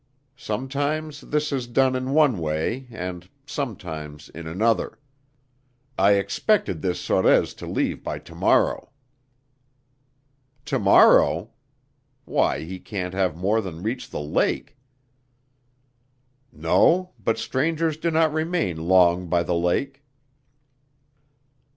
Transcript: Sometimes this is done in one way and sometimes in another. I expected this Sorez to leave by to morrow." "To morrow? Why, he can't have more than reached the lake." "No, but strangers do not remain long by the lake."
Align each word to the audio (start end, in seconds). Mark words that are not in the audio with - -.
Sometimes 0.37 1.21
this 1.21 1.51
is 1.51 1.67
done 1.67 1.95
in 1.95 2.09
one 2.09 2.39
way 2.39 2.87
and 2.89 3.29
sometimes 3.45 4.29
in 4.29 4.47
another. 4.47 4.97
I 5.95 6.13
expected 6.13 6.81
this 6.81 6.99
Sorez 6.99 7.53
to 7.57 7.67
leave 7.67 8.03
by 8.03 8.17
to 8.17 8.33
morrow." 8.33 8.89
"To 10.65 10.79
morrow? 10.79 11.51
Why, 12.25 12.63
he 12.63 12.79
can't 12.79 13.13
have 13.13 13.35
more 13.37 13.61
than 13.61 13.83
reached 13.83 14.09
the 14.09 14.19
lake." 14.19 14.75
"No, 16.51 17.13
but 17.23 17.37
strangers 17.37 17.95
do 17.95 18.09
not 18.09 18.33
remain 18.33 18.77
long 18.87 19.27
by 19.27 19.43
the 19.43 19.53
lake." 19.53 20.03